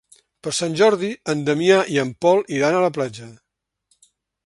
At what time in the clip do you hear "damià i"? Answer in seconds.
1.51-2.01